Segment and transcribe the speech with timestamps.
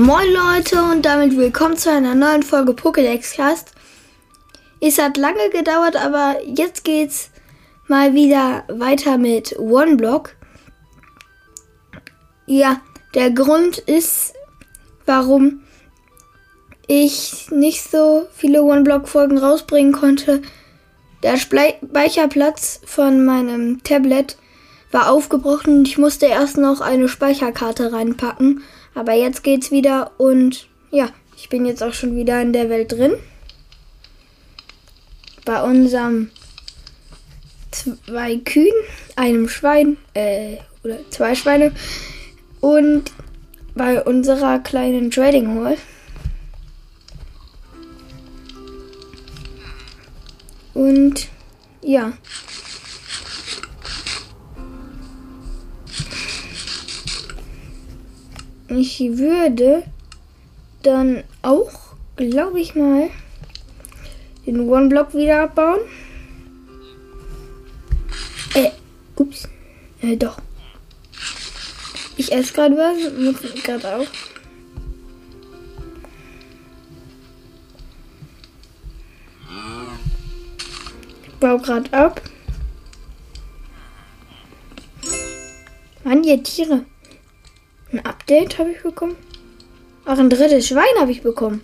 [0.00, 3.72] Moin Leute und damit willkommen zu einer neuen Folge Pokédex Cast.
[4.80, 7.28] Es hat lange gedauert, aber jetzt geht's
[7.86, 10.36] mal wieder weiter mit One Block.
[12.46, 12.80] Ja,
[13.12, 14.32] der Grund ist,
[15.04, 15.64] warum
[16.86, 20.40] ich nicht so viele One Block Folgen rausbringen konnte.
[21.22, 24.38] Der Speicherplatz von meinem Tablet
[24.92, 28.62] war aufgebrochen und ich musste erst noch eine Speicherkarte reinpacken.
[29.00, 32.92] Aber jetzt geht's wieder und ja, ich bin jetzt auch schon wieder in der Welt
[32.92, 33.14] drin.
[35.46, 36.30] Bei unserem
[37.70, 38.74] zwei Kühen,
[39.16, 41.72] einem Schwein, äh, oder zwei Schweine
[42.60, 43.10] und
[43.74, 45.78] bei unserer kleinen Trading Hall.
[50.74, 51.28] Und
[51.80, 52.12] ja.
[58.70, 59.82] Ich würde
[60.84, 61.72] dann auch,
[62.14, 63.10] glaube ich mal,
[64.46, 65.80] den One-Block wieder abbauen.
[68.54, 68.70] Äh,
[69.16, 69.48] ups.
[70.02, 70.38] Äh, doch.
[72.16, 74.06] Ich esse gerade was, muss gerade auch.
[81.26, 82.22] Ich baue gerade ab.
[86.04, 86.84] Mann, ihr Tiere.
[87.92, 89.16] Ein Update habe ich bekommen.
[90.04, 91.60] Ach, ein drittes Schwein habe ich bekommen.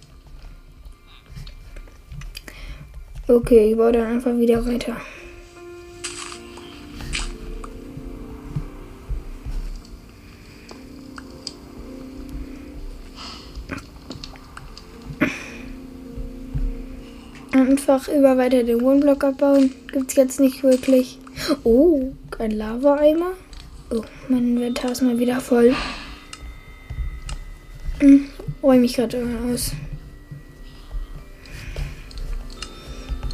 [3.28, 4.96] Okay, ich baue dann einfach wieder weiter.
[17.52, 19.72] Einfach über weiter den Wohnblock abbauen.
[19.92, 21.18] Gibt es jetzt nicht wirklich.
[21.64, 23.32] Oh, ein Lava-Eimer.
[23.90, 25.74] Oh, mein Inventar ist mal wieder voll.
[27.98, 28.26] Hm,
[28.62, 29.72] räume ich gerade aus.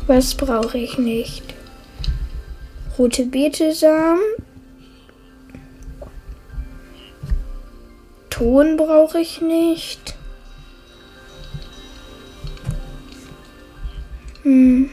[0.07, 1.43] Was brauche ich nicht?
[2.99, 4.21] Rote Beetesamen.
[8.31, 10.15] Ton brauche ich nicht.
[14.43, 14.91] Hm.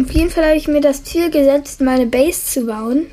[0.00, 3.06] Auf jeden Fall habe ich mir das Ziel gesetzt, meine Base zu bauen.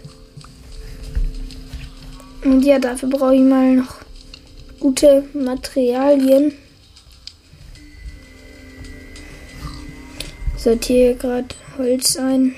[2.44, 3.96] Und ja, dafür brauche ich mal noch
[4.80, 6.54] gute Materialien.
[10.56, 12.56] Sortiere gerade Holz ein.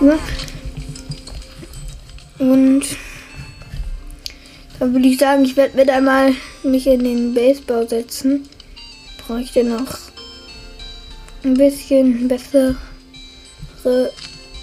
[0.00, 0.18] Ja.
[2.38, 2.84] Und
[4.82, 6.34] dann würde ich sagen, ich werde mir einmal
[6.64, 8.48] mich in den Baseball setzen.
[9.24, 9.96] Bräuchte noch
[11.44, 12.74] ein bisschen bessere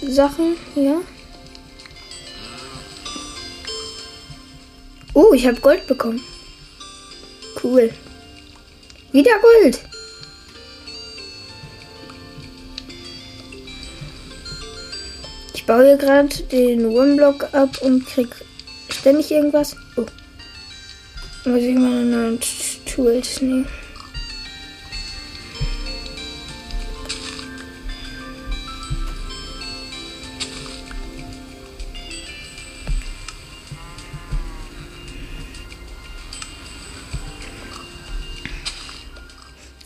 [0.02, 1.00] Sachen, ja.
[5.14, 6.20] Oh, ich habe Gold bekommen.
[7.64, 7.90] Cool.
[9.12, 9.80] Wieder Gold.
[15.54, 18.28] Ich baue hier gerade den One-Block ab und krieg
[19.00, 19.76] ständig irgendwas.
[19.96, 20.04] Oh.
[21.46, 22.38] Muss ich meine neuen
[22.84, 23.66] Tools nehmen.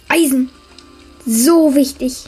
[0.08, 0.50] Eisen.
[1.25, 2.25] So wichtig.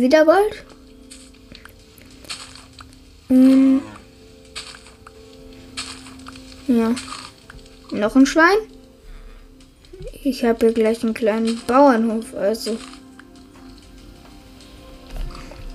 [0.00, 0.64] Wieder Gold.
[3.28, 3.80] Hm.
[6.68, 6.94] Ja.
[7.90, 8.58] Noch ein Schwein.
[10.22, 12.76] Ich habe hier gleich einen kleinen Bauernhof, also.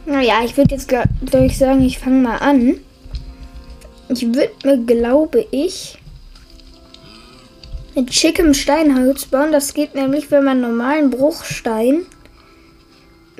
[0.05, 2.79] Naja, ich würde jetzt gleich sagen, ich fange mal an.
[4.09, 5.97] Ich würde mir, glaube ich,
[7.95, 9.51] mit schickem Steinholz bauen.
[9.51, 12.05] Das geht nämlich, wenn man normalen Bruchstein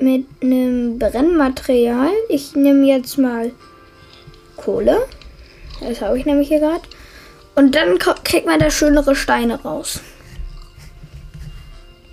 [0.04, 2.10] mit einem Brennmaterial.
[2.28, 3.52] Ich nehme jetzt mal
[4.56, 5.06] Kohle.
[5.80, 6.82] Das habe ich nämlich hier gerade.
[7.54, 10.00] Und dann kriegt man da schönere Steine raus.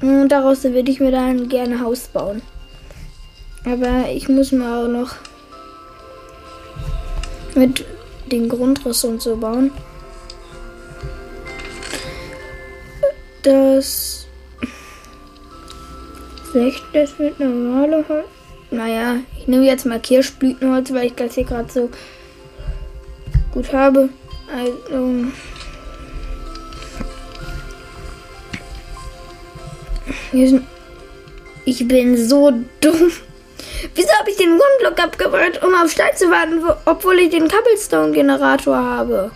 [0.02, 2.42] Und daraus würde ich mir dann gerne ein Haus bauen.
[3.66, 5.16] Aber ich muss mal auch noch
[7.54, 7.86] mit
[8.32, 9.72] den Grundriss und so bauen.
[13.44, 14.28] das
[16.54, 18.26] 60 mit normale Holz.
[18.72, 21.90] Naja, ich nehme jetzt mal Kirschblütenholz, weil ich das hier gerade so
[23.54, 24.10] gut habe.
[24.54, 25.28] Also.
[31.66, 33.12] Ich bin so dumm.
[33.96, 38.78] Wieso habe ich den One-Block abgebaut, um auf Stein zu warten, obwohl ich den Cobblestone-Generator
[38.78, 39.32] habe?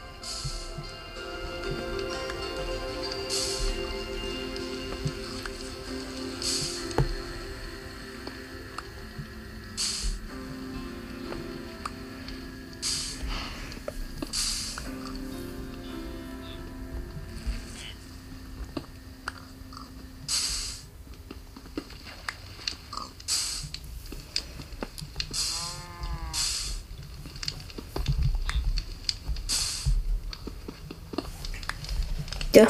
[32.56, 32.68] Ja.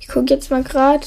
[0.00, 1.06] Ich gucke jetzt mal gerade.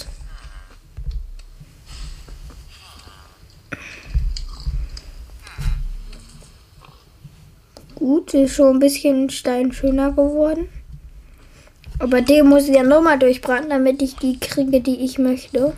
[7.96, 10.70] Gut, ist schon ein bisschen Stein schöner geworden.
[11.98, 15.76] Aber den muss ich ja nochmal durchbraten, damit ich die kriege, die ich möchte.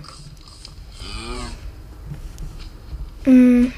[3.25, 3.71] Mhm.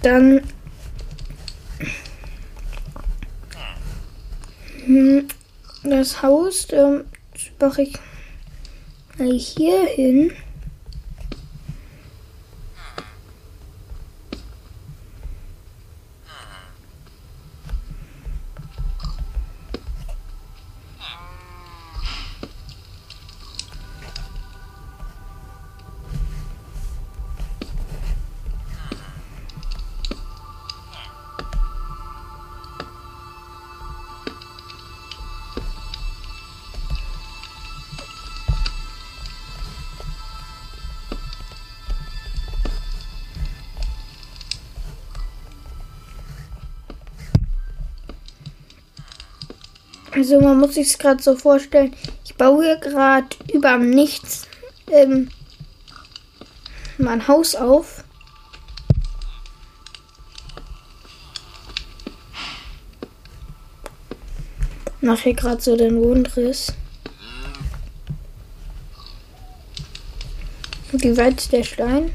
[0.00, 0.40] Dann
[4.86, 5.28] hm,
[6.04, 7.04] das Haus ähm,
[7.58, 7.88] mache
[9.18, 10.32] ich hier hin.
[50.24, 51.94] Also man muss sich es gerade so vorstellen.
[52.24, 54.48] Ich baue hier gerade über Nichts
[54.90, 55.28] ähm,
[56.96, 58.02] mein Haus auf.
[65.02, 66.72] Mache hier gerade so den Wundriss.
[70.92, 72.10] Wie weit ist der Stein?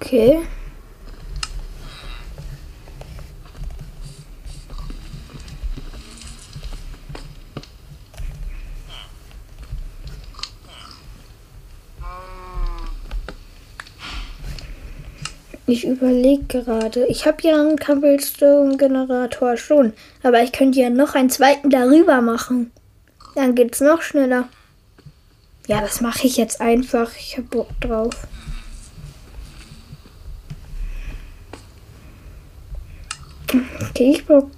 [0.00, 0.40] Okay.
[15.72, 17.06] Ich überlege gerade.
[17.06, 19.94] Ich habe ja einen Cobblestone-Generator schon.
[20.22, 22.70] Aber ich könnte ja noch einen zweiten darüber machen.
[23.34, 24.50] Dann geht's noch schneller.
[25.68, 27.10] Ja, das mache ich jetzt einfach.
[27.16, 28.14] Ich habe Bock drauf.
[33.88, 34.50] Okay, ich brauche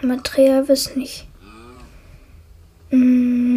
[0.00, 1.26] Material, wissen nicht.
[2.90, 3.55] Mmh.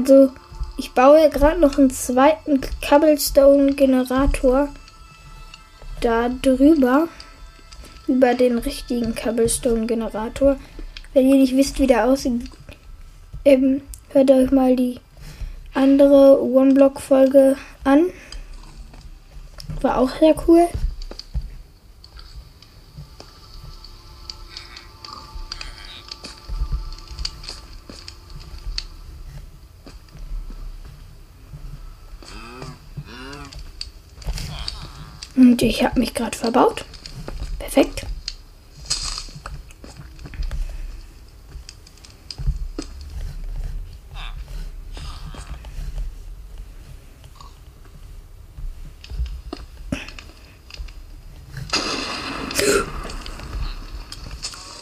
[0.00, 0.30] Also,
[0.78, 4.70] ich baue gerade noch einen zweiten Cobblestone-Generator
[6.00, 7.08] da drüber.
[8.06, 10.56] Über den richtigen Cobblestone-Generator.
[11.12, 12.50] Wenn ihr nicht wisst, wie der aussieht,
[13.44, 15.00] ähm, hört euch mal die
[15.74, 18.06] andere One-Block-Folge an.
[19.82, 20.66] War auch sehr cool.
[35.60, 36.86] Und ich habe mich gerade verbaut.
[37.58, 38.06] Perfekt.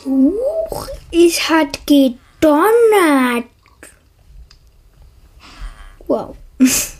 [0.04, 3.46] Huch, es hat gedonnert.
[6.06, 6.36] Wow.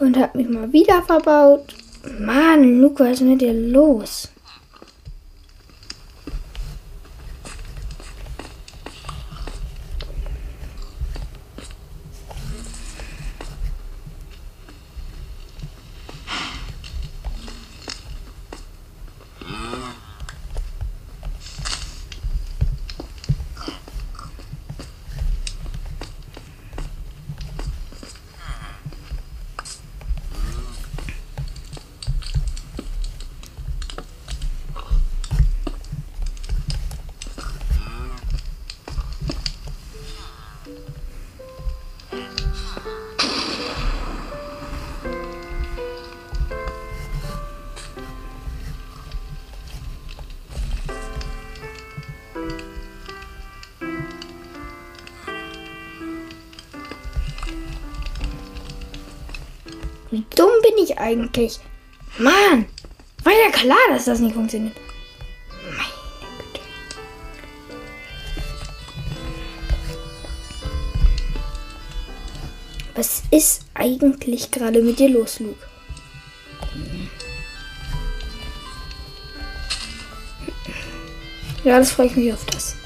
[0.00, 1.74] und hat mich mal wieder verbaut.
[2.18, 4.28] Mann, Luca, was ist mit dir los?
[60.70, 61.58] Bin ich eigentlich?
[62.18, 62.66] Mann,
[63.24, 64.76] war ja klar, dass das nicht funktioniert.
[72.94, 75.66] Was ist eigentlich gerade mit dir los, Luke?
[81.64, 82.79] Ja, das freue ich mich auf das.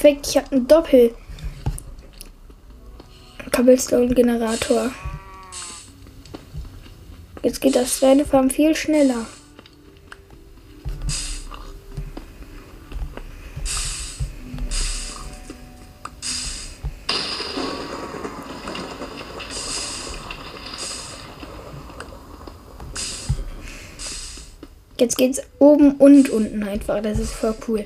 [0.00, 1.14] Perfekt, ich habe einen Doppel.
[3.52, 4.90] Cobblestone-Generator.
[7.42, 9.26] Jetzt geht das Schweinefarm viel schneller.
[24.96, 27.02] Jetzt geht's oben und unten einfach.
[27.02, 27.84] Das ist voll cool.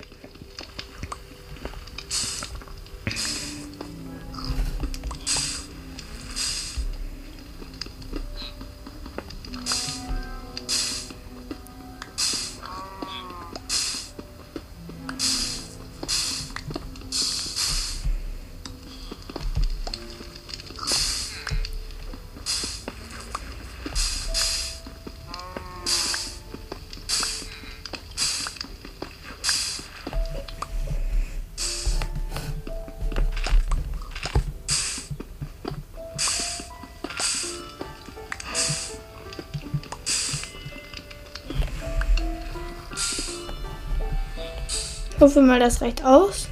[45.35, 46.47] Hoffe mal, das reicht aus.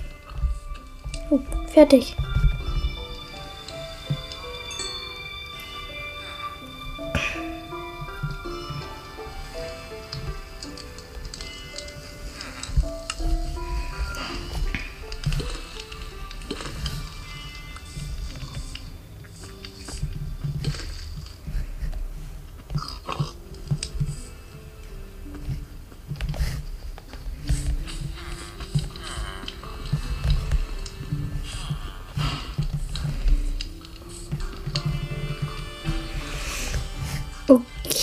[1.31, 1.39] Oh,
[1.73, 2.17] fertig.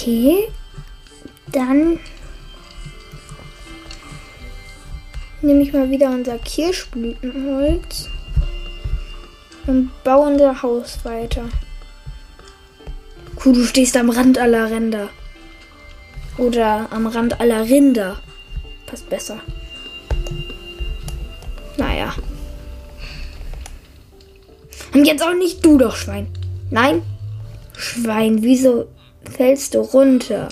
[0.10, 0.48] Okay.
[1.52, 2.00] Dann
[5.44, 8.10] nehme ich mal wieder unser Kirschblütenholz
[9.68, 11.48] und baue unser Haus weiter.
[13.46, 15.10] Cool, du stehst am Rand aller Ränder.
[16.40, 18.20] Oder am Rand aller Rinder.
[18.88, 19.40] Passt besser.
[21.78, 22.16] Naja.
[24.92, 26.28] Und jetzt auch nicht du doch, Schwein.
[26.72, 27.04] Nein?
[27.78, 28.88] Schwein, wieso
[29.40, 30.50] fällst du runter?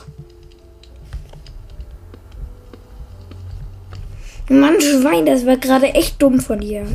[4.48, 6.86] Mann, Schwein, das war gerade echt dumm von dir.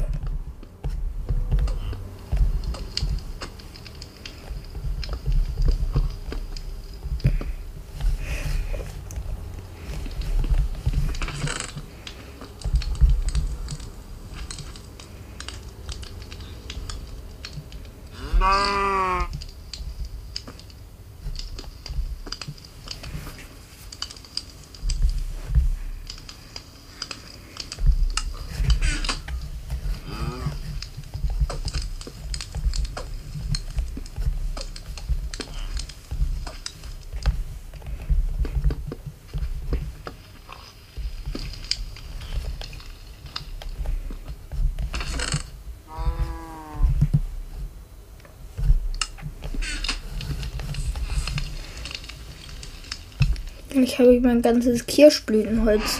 [53.83, 55.99] Ich habe mein ganzes Kirschblütenholz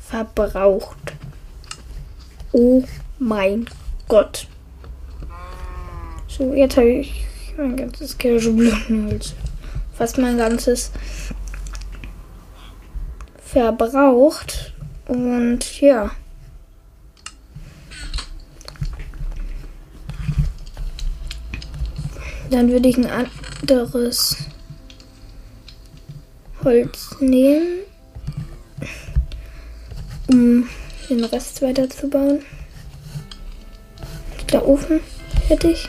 [0.00, 1.12] verbraucht.
[2.52, 2.82] Oh
[3.18, 3.66] mein
[4.08, 4.46] Gott.
[6.26, 7.26] So, jetzt habe ich
[7.58, 9.34] mein ganzes Kirschblütenholz.
[9.92, 10.90] Fast mein ganzes
[13.44, 14.72] verbraucht.
[15.06, 16.10] Und ja.
[22.50, 23.28] Dann würde ich ein
[23.60, 24.47] anderes
[26.68, 27.78] Holz nehmen,
[30.28, 30.68] um
[31.08, 32.40] den Rest weiterzubauen.
[34.52, 35.00] Der Ofen
[35.46, 35.88] fertig.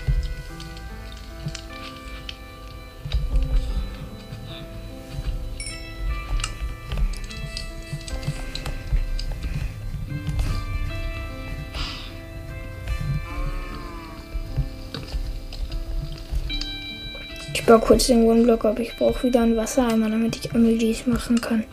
[17.70, 21.64] Baue kurz den One-Block, aber ich brauche wieder einen Wassereimer, damit ich Emojis machen kann.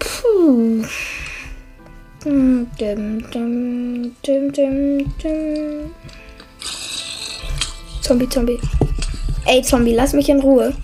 [0.00, 0.84] Puh.
[2.24, 2.66] Dum.
[8.02, 8.58] Zombie, Zombie.
[9.46, 10.74] Ey, Zombie, lass mich in Ruhe.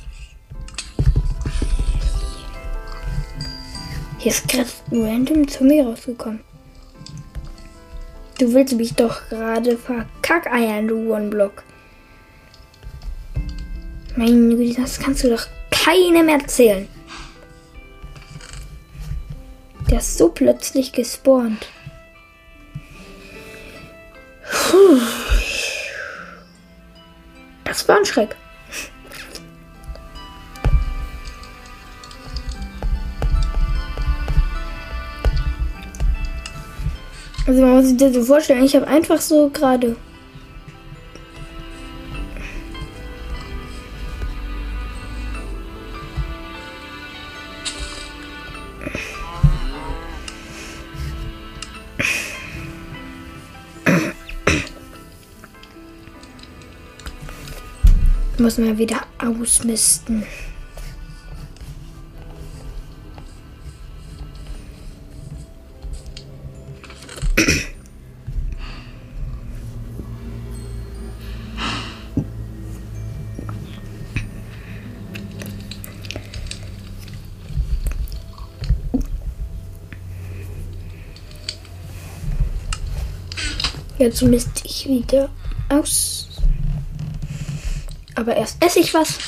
[4.19, 6.39] Hier ist gerade ein random Zombie rausgekommen.
[8.39, 11.65] Du willst mich doch gerade verkackeiern, du One-Block.
[14.17, 16.89] Meine Güte, das kannst du doch keinem erzählen.
[19.91, 21.67] Der ist so plötzlich gespawnt.
[27.65, 28.37] Das war ein Schreck.
[37.47, 39.97] Also man muss sich das so vorstellen, ich habe einfach so gerade
[58.45, 60.23] Muss man wieder ausmisten.
[83.97, 85.31] Jetzt misst ich wieder
[85.71, 86.34] aus.
[88.15, 89.19] Aber erst esse ich was.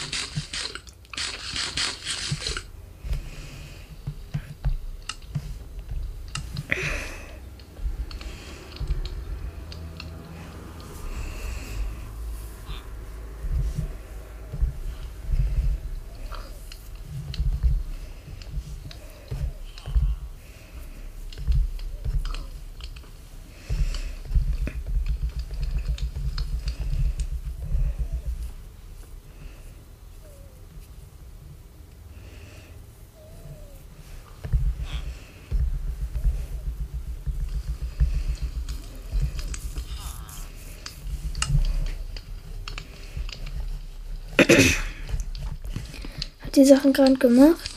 [46.40, 47.70] Hat die Sachen gerade gemacht.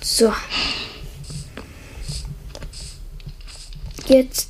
[0.00, 0.32] So.
[4.06, 4.48] Jetzt.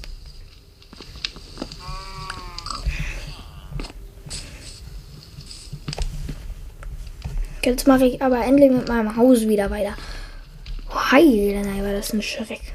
[7.64, 9.94] Jetzt mache ich aber endlich mit meinem Haus wieder weiter.
[10.88, 12.67] Oh, Heilige, nein, war das ein Schreck.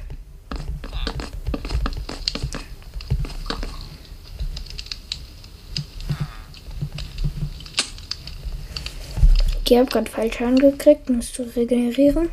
[9.74, 12.30] Ich habe gerade falsch angekriegt, musst du regenerieren.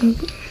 [0.00, 0.41] Ich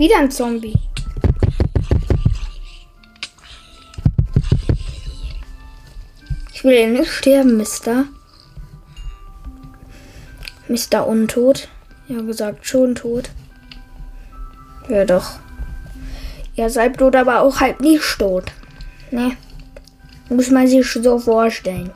[0.00, 0.78] Wieder ein Zombie.
[6.54, 8.06] Ich will nicht sterben, Mister.
[10.68, 11.68] Mister Untot.
[12.08, 13.28] Ja, gesagt, schon tot.
[14.88, 15.32] Ja, doch.
[16.54, 18.44] Ihr seid tot, aber auch halb nicht tot.
[19.10, 19.36] Ne?
[20.30, 21.90] Muss man sich so vorstellen.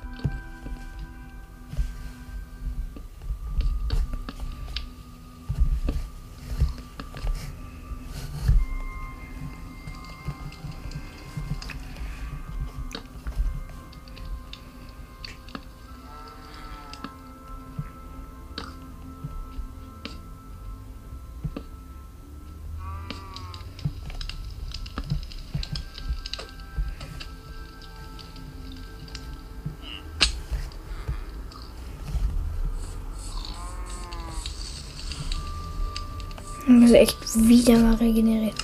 [36.80, 37.16] Muss echt
[37.48, 38.54] wieder mal regenerieren.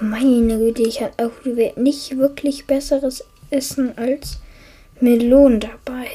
[0.00, 4.38] Meine Güte, ich habe auch nicht wirklich besseres Essen als
[5.00, 6.06] Melonen dabei.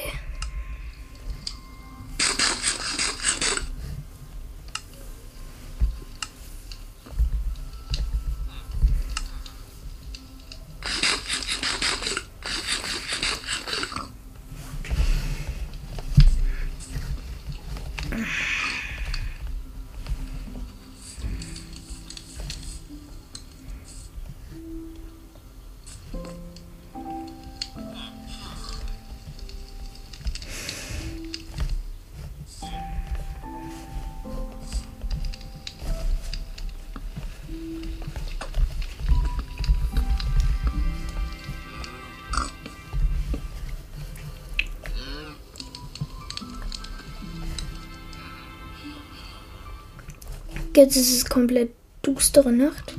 [50.76, 51.70] Jetzt ist es komplett
[52.04, 52.92] düstere Nacht.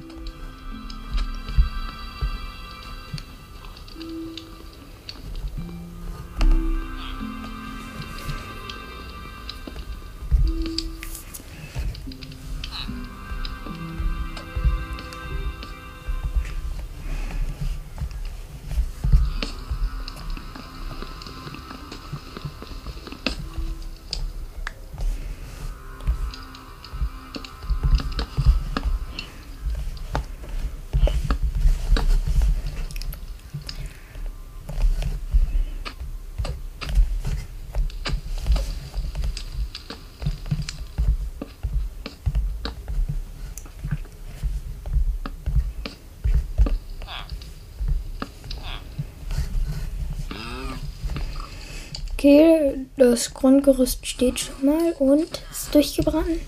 [52.27, 56.41] Okay, das Grundgerüst steht schon mal und ist durchgebrannt.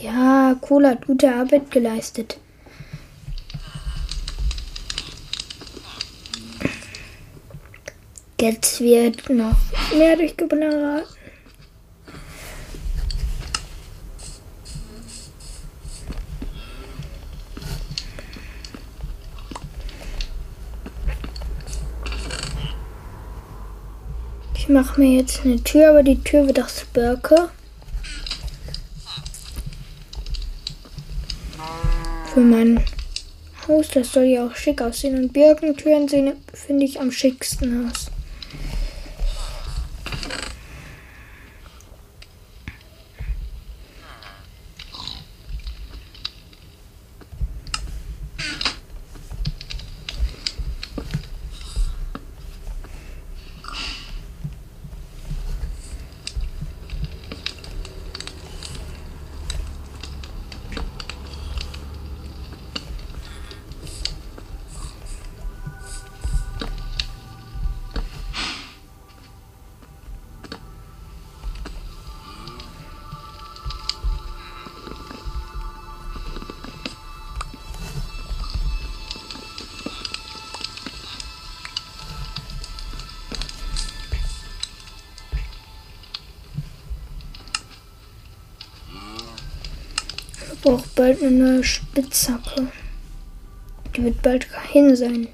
[0.00, 2.38] Ja, Cola hat gute Arbeit geleistet.
[8.40, 9.56] Jetzt wird noch
[9.98, 11.15] mehr durchgebrannt.
[24.66, 27.50] Ich mache mir jetzt eine Tür, aber die Tür wird aus Birke.
[32.34, 32.82] Für mein
[33.68, 35.22] Haus, das soll ja auch schick aussehen.
[35.22, 38.05] Und Birkentüren finde ich, am schicksten aus.
[90.66, 92.66] Brauche bald eine neue Spitzhacke.
[93.94, 95.28] Die wird bald hin sein.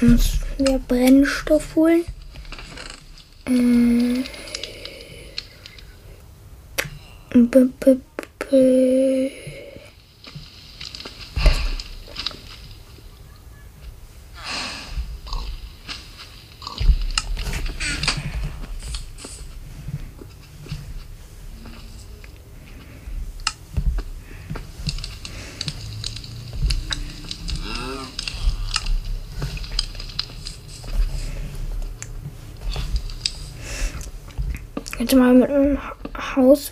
[0.00, 2.04] Müssen wir Brennstoff holen?
[3.46, 4.24] Äh.
[7.32, 8.00] B -b
[8.38, 9.43] -b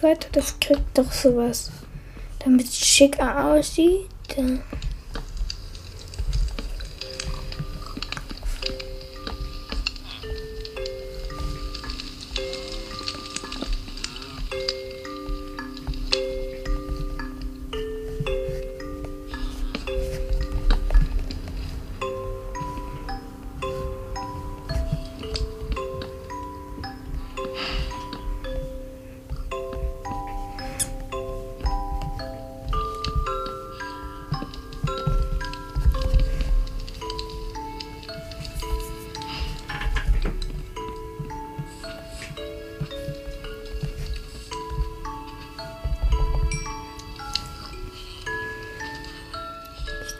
[0.02, 0.28] weiter.
[0.32, 1.70] Das kriegt doch sowas.
[2.44, 4.08] Damit es schicker aussieht.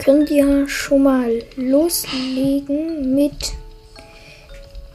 [0.04, 3.52] Können wir schon mal loslegen mit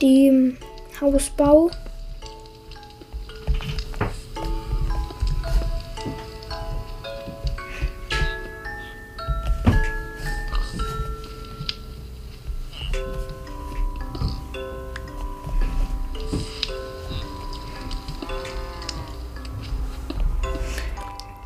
[0.02, 0.58] dem
[1.00, 1.72] Hausbau.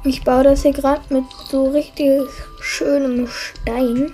[0.03, 2.27] Ich baue das hier gerade mit so richtig
[2.81, 4.11] schönem Stein.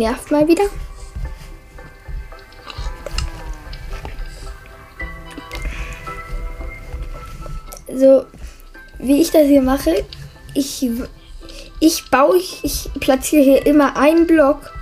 [0.00, 0.64] Nervt mal wieder.
[7.94, 8.24] So,
[8.98, 10.04] wie ich das hier mache,
[10.54, 10.88] ich,
[11.80, 14.72] ich baue, ich, ich platziere hier immer einen Block,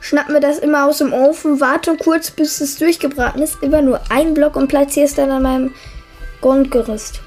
[0.00, 4.00] schnapp mir das immer aus dem Ofen, warte kurz, bis es durchgebraten ist, immer nur
[4.10, 5.74] einen Block und platziere es dann an meinem
[6.42, 7.20] Grundgerüst.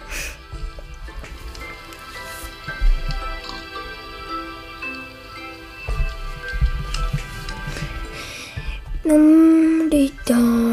[9.13, 10.72] Um, die die.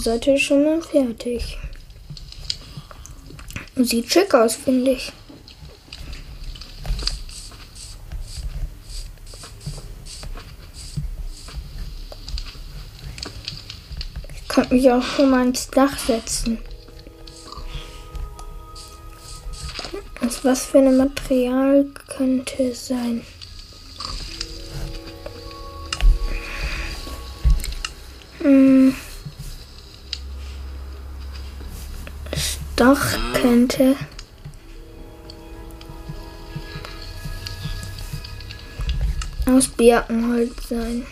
[0.00, 1.58] Seite ist schon mal fertig.
[3.76, 5.12] Sieht schick aus, finde ich.
[14.34, 16.58] Ich könnte mich auch schon mal ins Dach setzen.
[20.22, 21.86] Das was für ein Material
[22.16, 23.22] könnte es sein?
[28.42, 28.79] Hm.
[32.80, 33.94] Dach könnte.
[39.44, 41.06] Aus Birkenholz sein.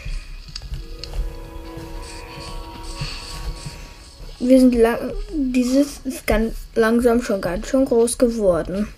[4.38, 5.12] Wir sind lang.
[5.30, 8.88] Dieses ist ganz langsam schon ganz schön groß geworden.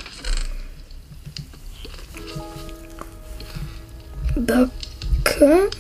[4.37, 5.71] Böcke.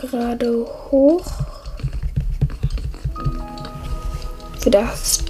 [0.00, 1.26] Gerade hoch.
[4.60, 5.24] Für das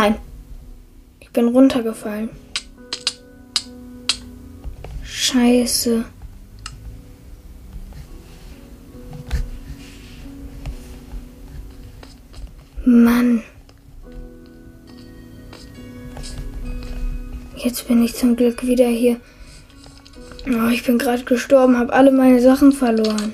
[0.00, 0.14] Nein.
[1.18, 2.30] Ich bin runtergefallen.
[5.02, 6.04] Scheiße.
[12.84, 13.42] Mann.
[17.56, 19.16] Jetzt bin ich zum Glück wieder hier.
[20.46, 23.32] Oh, ich bin gerade gestorben, habe alle meine Sachen verloren.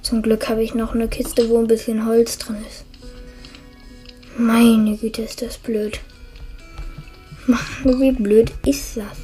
[0.00, 2.81] Zum Glück habe ich noch eine Kiste, wo ein bisschen Holz drin ist.
[4.44, 6.00] Meine Güte, ist das blöd.
[7.84, 9.16] Wie blöd ist das?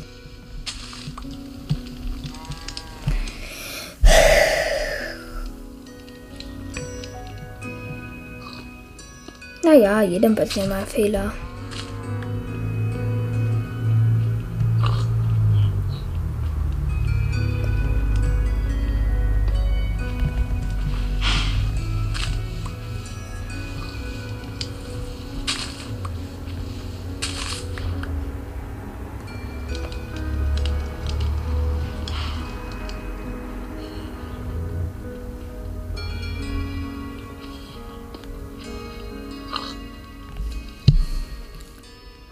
[9.64, 11.32] Naja, jedem passieren mal Fehler.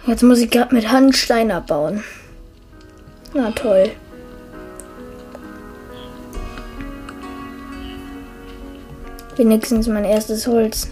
[0.06, 2.04] Jetzt muss ich gerade mit Handstein abbauen.
[3.34, 3.90] Na toll.
[9.34, 10.88] Wenigstens mein erstes Holz.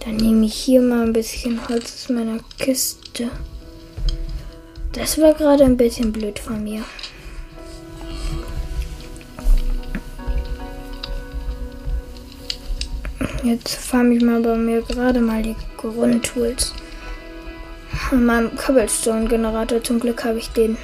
[0.00, 3.30] Dann nehme ich hier mal ein bisschen Holz aus meiner Kiste.
[4.92, 6.82] Das war gerade ein bisschen blöd von mir.
[13.44, 16.72] Jetzt farm ich mal bei mir gerade mal die Grundtools.
[18.12, 19.82] An meinem Cobblestone-Generator.
[19.82, 20.76] Zum Glück habe ich den.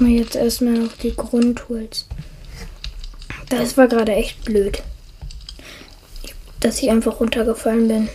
[0.00, 2.06] Wir jetzt erstmal noch die Grundtools.
[3.50, 4.82] Das war gerade echt blöd.
[6.60, 8.08] Dass ich einfach runtergefallen bin.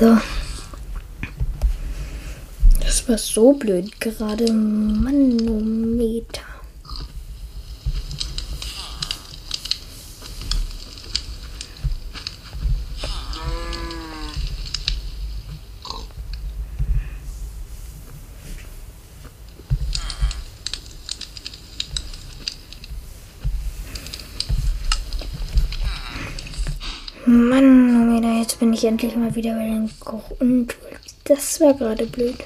[0.00, 0.16] So.
[2.80, 4.52] Das war so blöd gerade.
[4.52, 6.42] Manometer.
[27.24, 31.16] Manometer, jetzt bin ich endlich mal wieder bei den Grundtools.
[31.24, 32.36] Das war gerade blöd.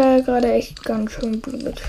[0.00, 1.82] War gerade echt ganz schön blöd.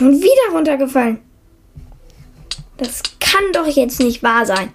[0.00, 1.18] Schon wieder runtergefallen.
[2.78, 4.72] Das kann doch jetzt nicht wahr sein.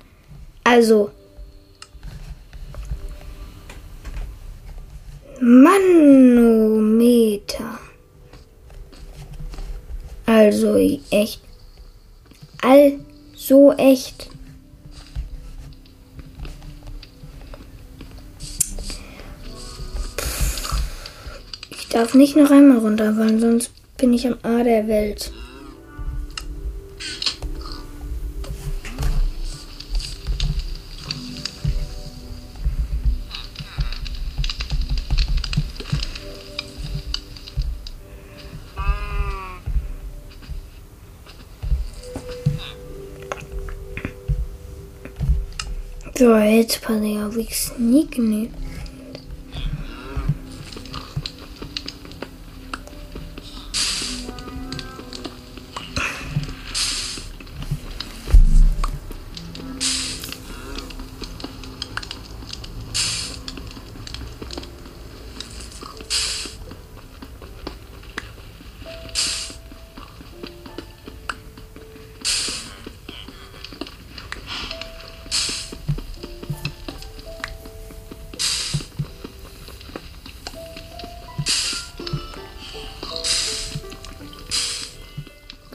[0.63, 1.09] Also.
[5.41, 6.59] Manometer.
[10.27, 10.77] Also
[11.09, 11.41] echt.
[12.61, 14.29] Also echt.
[21.71, 25.31] Ich darf nicht noch einmal runterfallen, sonst bin ich am A der Welt.
[46.17, 48.64] So, jetzt passiert auf ich sneak nicht.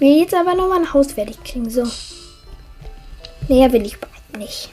[0.01, 1.71] Will jetzt aber noch mal ein Haus fertig kriegen.
[1.71, 1.85] So.
[3.49, 3.97] Mehr will ich
[4.37, 4.71] nicht.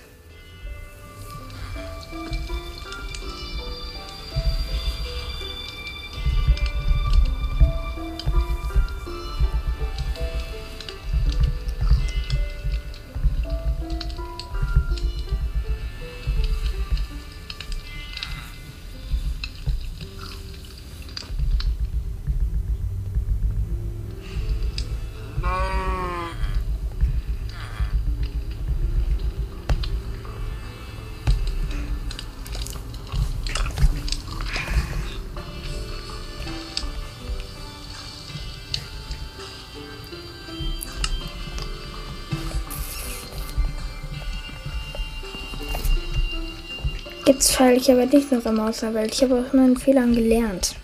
[47.57, 49.15] Jetzt falle ich aber nicht noch immer aus der Welt.
[49.15, 50.75] Ich habe aus meinen Fehlern gelernt.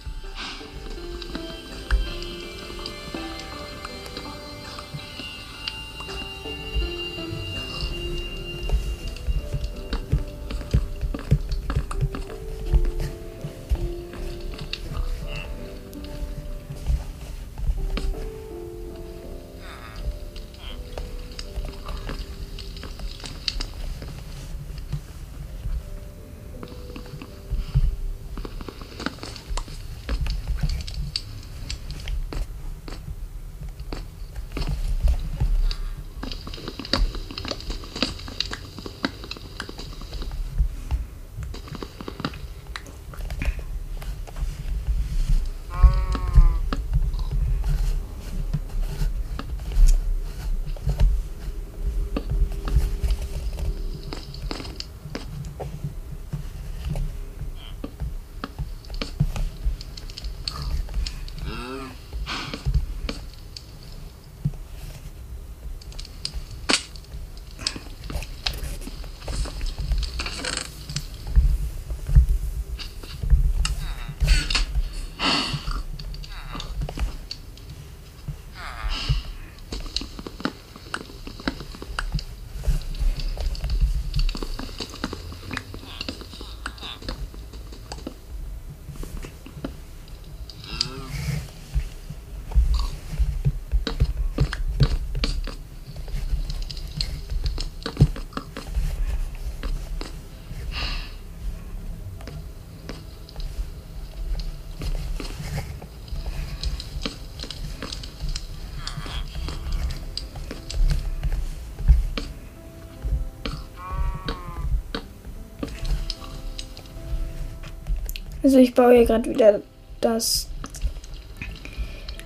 [118.44, 119.62] Also ich baue hier gerade wieder
[120.02, 120.48] das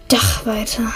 [0.08, 0.92] Dach weiter.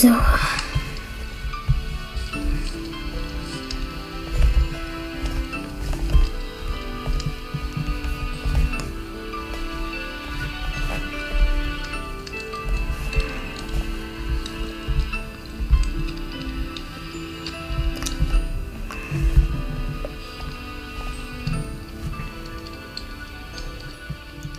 [0.00, 0.08] So.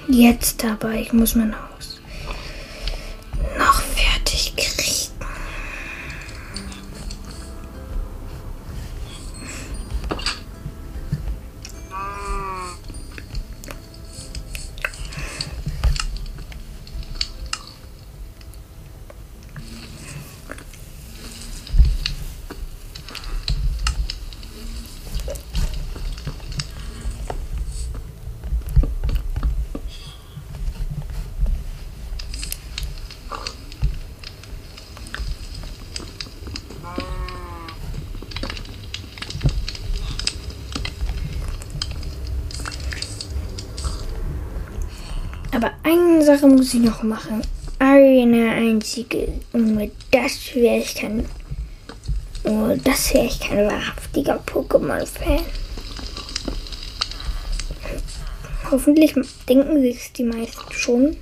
[0.07, 1.70] Jetzt aber, ich muss Haus noch
[46.41, 47.41] Sache muss ich noch machen.
[47.77, 49.27] Eine einzige.
[49.53, 51.25] Und mit das wäre ich kein.
[52.43, 55.41] Oh, das wäre ich kein wahrhaftiger Pokémon-Fan.
[58.71, 59.13] Hoffentlich
[59.47, 61.17] denken sich die meisten schon.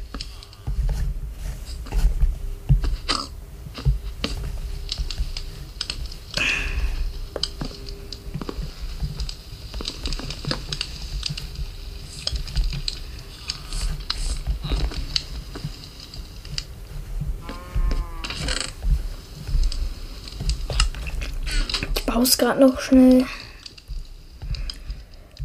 [22.50, 23.26] Gerade noch schnell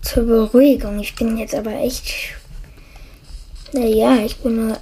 [0.01, 1.01] zur Beruhigung.
[1.01, 2.35] Ich bin jetzt aber echt.
[3.73, 4.79] Naja, ich bin nur.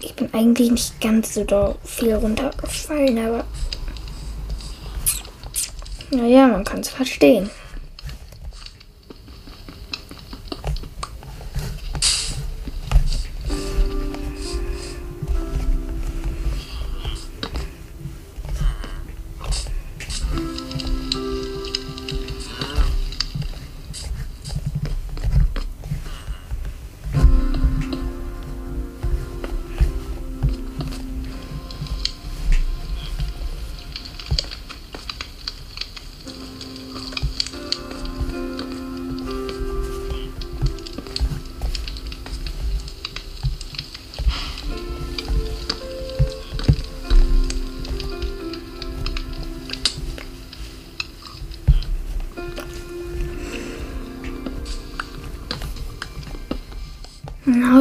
[0.00, 3.44] Ich bin eigentlich nicht ganz so viel runtergefallen, aber.
[6.10, 7.48] Naja, man kann es verstehen.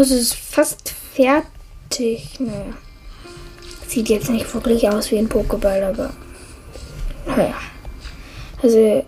[0.04, 2.38] Mein Haus ist fast fertig.
[2.38, 2.74] Naja.
[3.88, 6.10] Sieht jetzt nicht wirklich aus wie ein Pokéball, aber.
[7.26, 7.56] Naja.
[8.62, 9.06] Also,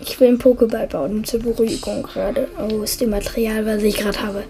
[0.00, 4.42] ich will einen Pokéball bauen zur Beruhigung gerade aus dem Material, was ich gerade habe.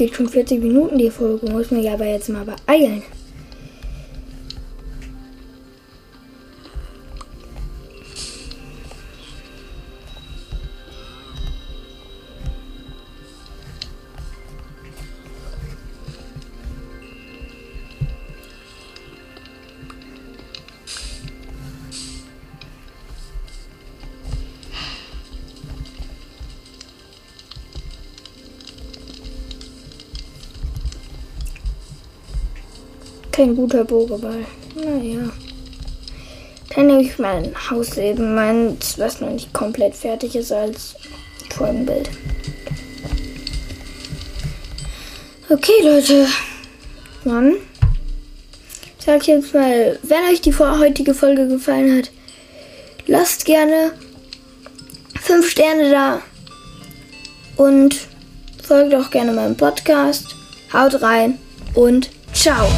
[0.00, 3.02] Geht schon 40 Minuten die Folge, muss mich aber jetzt mal beeilen.
[33.40, 34.44] Kein guter Bogeball.
[34.74, 35.30] Naja.
[36.74, 40.94] Dann nehme ich mein Hausleben, meins, was noch nicht komplett fertig ist, als
[41.48, 42.10] Folgenbild.
[45.48, 46.26] Okay, Leute.
[47.24, 47.54] Dann
[48.98, 52.10] sage ich jetzt mal, wenn euch die heutige Folge gefallen hat,
[53.06, 53.92] lasst gerne
[55.18, 56.22] 5 Sterne da
[57.56, 57.96] und
[58.62, 60.26] folgt auch gerne meinem Podcast.
[60.74, 61.38] Haut rein
[61.74, 62.68] und ciao.